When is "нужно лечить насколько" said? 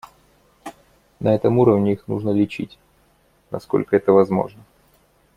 2.07-3.95